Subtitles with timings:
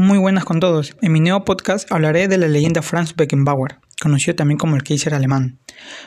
[0.00, 0.96] Muy buenas con todos.
[1.02, 5.12] En mi nuevo podcast hablaré de la leyenda Franz Beckenbauer, conocido también como el Kaiser
[5.12, 5.58] alemán.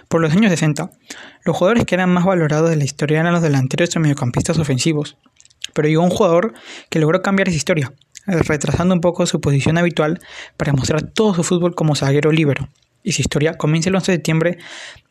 [0.07, 0.91] Por los años 60,
[1.43, 5.17] los jugadores que eran más valorados de la historia eran los delanteros o mediocampistas ofensivos.
[5.73, 6.53] Pero llegó un jugador
[6.89, 7.91] que logró cambiar esa historia,
[8.25, 10.21] retrasando un poco su posición habitual
[10.55, 12.69] para mostrar todo su fútbol como zaguero líbero.
[13.03, 14.57] Y su historia comienza el 11 de septiembre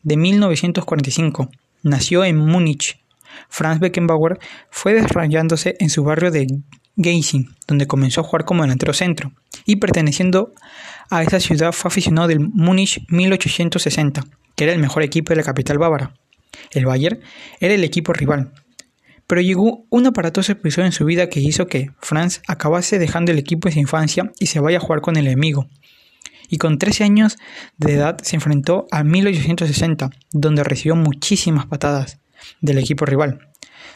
[0.01, 1.51] de 1945.
[1.83, 2.99] Nació en Múnich.
[3.47, 4.39] Franz Beckenbauer
[4.71, 6.47] fue desarrollándose en su barrio de
[7.03, 9.31] Geising, donde comenzó a jugar como delantero centro,
[9.65, 10.53] y perteneciendo
[11.09, 14.23] a esa ciudad fue aficionado del Múnich 1860,
[14.55, 16.13] que era el mejor equipo de la capital bávara.
[16.71, 17.19] El Bayern
[17.59, 18.51] era el equipo rival.
[19.27, 23.39] Pero llegó un aparatoso episodio en su vida que hizo que Franz acabase dejando el
[23.39, 25.67] equipo de su infancia y se vaya a jugar con el enemigo.
[26.49, 27.37] Y con 13 años
[27.77, 32.19] de edad se enfrentó a 1860, donde recibió muchísimas patadas
[32.59, 33.50] del equipo rival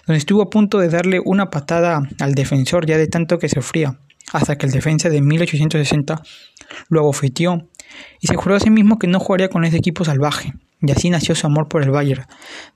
[0.06, 4.00] donde estuvo a punto de darle una patada al defensor ya de tanto que sufría,
[4.32, 6.22] hasta que el defensa de 1860
[6.90, 7.70] lo abofeteó
[8.20, 11.10] y se juró a sí mismo que no jugaría con ese equipo salvaje, y así
[11.10, 12.26] nació su amor por el Bayern,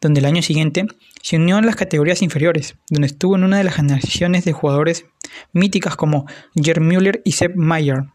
[0.02, 0.86] donde el año siguiente
[1.22, 5.06] se unió a las categorías inferiores, donde estuvo en una de las generaciones de jugadores
[5.54, 8.06] míticas como Gerd Müller y Sepp Maier.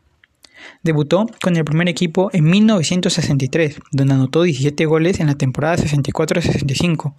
[0.83, 7.15] Debutó con el primer equipo en 1963, donde anotó 17 goles en la temporada 64-65,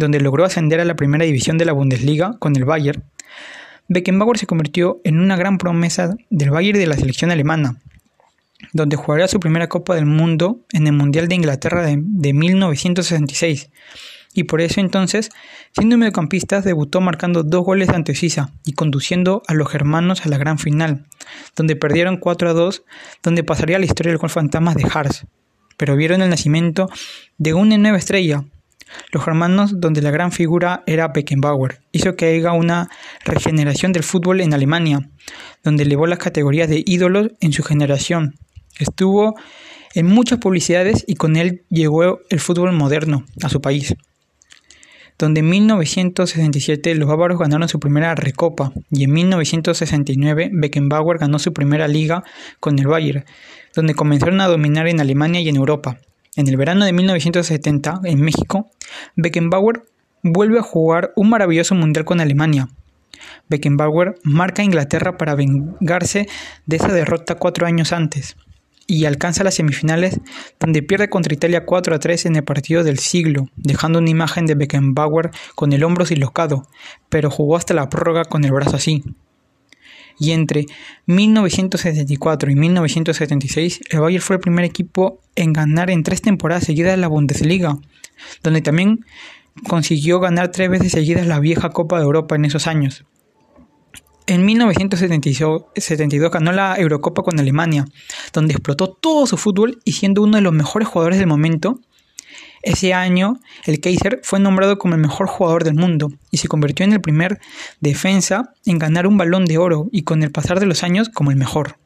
[0.00, 3.04] donde logró ascender a la primera división de la Bundesliga con el Bayern,
[3.88, 7.76] Beckenbauer se convirtió en una gran promesa del Bayern de la selección alemana,
[8.72, 11.96] donde jugaría su primera Copa del Mundo en el Mundial de Inglaterra de,
[12.32, 13.70] 1966.
[14.32, 15.30] Y por eso entonces,
[15.72, 20.38] siendo mediocampista, debutó marcando dos goles ante Suiza y conduciendo a los germanos a la
[20.38, 21.06] gran final,
[21.56, 22.84] donde perdieron 4 a 2,
[23.24, 25.26] donde pasaría la historia del gol fantasma de Hars.
[25.76, 26.88] Pero vieron el nacimiento
[27.38, 28.44] de una nueva estrella,
[29.12, 32.88] los germanos, donde la gran figura era Beckenbauer, hizo que haya una
[33.24, 35.08] regeneración del fútbol en Alemania,
[35.62, 38.34] donde elevó las categorías de ídolos en su generación.
[38.78, 39.34] Estuvo
[39.94, 43.94] en muchas publicidades y con él llegó el fútbol moderno a su país
[45.20, 51.52] donde en 1967 los bávaros ganaron su primera recopa y en 1969 Beckenbauer ganó su
[51.52, 52.24] primera liga
[52.58, 53.24] con el Bayern,
[53.74, 55.98] donde comenzaron a dominar en Alemania y en Europa.
[56.36, 58.70] En el verano de 1970, en México,
[59.16, 59.82] Beckenbauer
[60.22, 62.68] vuelve a jugar un maravilloso mundial con Alemania.
[63.48, 66.28] Beckenbauer marca a Inglaterra para vengarse
[66.66, 68.36] de esa derrota cuatro años antes
[68.86, 70.20] y alcanza las semifinales
[70.58, 74.46] donde pierde contra Italia 4 a 3 en el partido del siglo, dejando una imagen
[74.46, 76.68] de Beckenbauer con el hombro silocado,
[77.08, 79.04] pero jugó hasta la prórroga con el brazo así
[80.18, 80.66] y entre
[81.06, 86.98] 1974 y 1976 el Bayern fue el primer equipo en ganar en tres temporadas seguidas
[86.98, 87.78] la Bundesliga,
[88.42, 89.04] donde también
[89.68, 93.04] consiguió ganar tres veces seguidas la vieja Copa de Europa en esos años.
[94.26, 97.84] En 1972 ganó la Eurocopa con Alemania,
[98.32, 101.80] donde explotó todo su fútbol y siendo uno de los mejores jugadores del momento,
[102.62, 106.84] ese año, el Kaiser fue nombrado como el mejor jugador del mundo y se convirtió
[106.84, 107.40] en el primer
[107.80, 111.30] defensa en ganar un balón de oro y con el pasar de los años como
[111.30, 111.78] el mejor.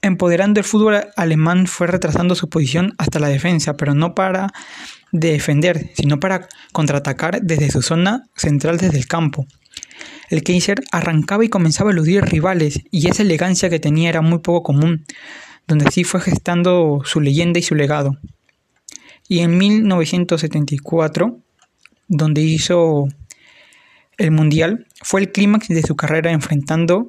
[0.00, 4.52] Empoderando el fútbol alemán fue retrasando su posición hasta la defensa, pero no para
[5.10, 9.46] defender, sino para contraatacar desde su zona central desde el campo.
[10.28, 14.38] El Kaiser arrancaba y comenzaba a eludir rivales y esa elegancia que tenía era muy
[14.38, 15.04] poco común,
[15.66, 18.18] donde así fue gestando su leyenda y su legado
[19.32, 21.38] y en 1974,
[22.06, 23.08] donde hizo
[24.18, 27.06] el Mundial, fue el clímax de su carrera enfrentando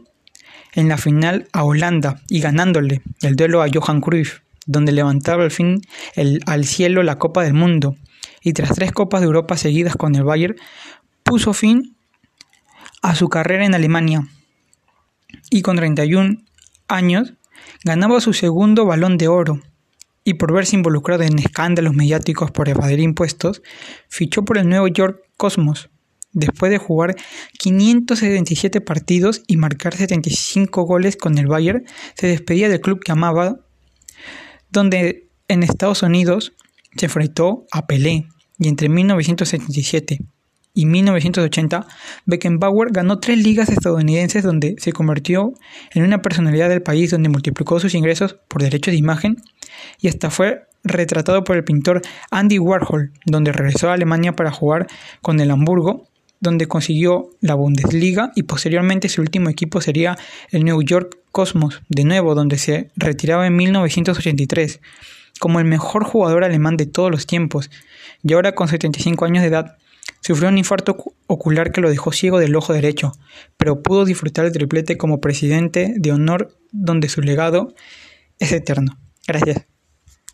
[0.71, 5.51] en la final a Holanda y ganándole el duelo a Johan Cruyff, donde levantaba al
[5.51, 5.81] fin
[6.45, 7.97] al cielo la Copa del Mundo.
[8.41, 10.55] Y tras tres Copas de Europa seguidas con el Bayern,
[11.23, 11.97] puso fin
[13.01, 14.29] a su carrera en Alemania.
[15.49, 16.37] Y con 31
[16.87, 17.33] años
[17.83, 19.59] ganaba su segundo balón de oro
[20.23, 23.61] y por verse involucrado en escándalos mediáticos por evadir impuestos,
[24.07, 25.89] fichó por el Nuevo York Cosmos,
[26.31, 27.15] después de jugar
[27.59, 33.59] 577 partidos y marcar 75 goles con el Bayern, se despedía del club que amaba,
[34.69, 36.53] donde en Estados Unidos
[36.95, 38.27] se enfrentó a Pelé
[38.57, 40.19] y entre 1977
[40.75, 41.85] y 1980,
[42.25, 45.53] Beckenbauer ganó tres ligas estadounidenses donde se convirtió
[45.93, 49.37] en una personalidad del país donde multiplicó sus ingresos por derechos de imagen
[49.99, 54.87] y hasta fue retratado por el pintor Andy Warhol, donde regresó a Alemania para jugar
[55.21, 56.07] con el Hamburgo,
[56.39, 60.17] donde consiguió la Bundesliga y posteriormente su último equipo sería
[60.51, 64.81] el New York Cosmos, de nuevo, donde se retiraba en 1983
[65.39, 67.71] como el mejor jugador alemán de todos los tiempos
[68.21, 69.77] y ahora con 75 años de edad
[70.25, 70.95] Sufrió un infarto
[71.27, 73.11] ocular que lo dejó ciego del ojo derecho,
[73.57, 77.73] pero pudo disfrutar el triplete como presidente de honor donde su legado
[78.39, 78.97] es eterno.
[79.27, 79.72] Gracias.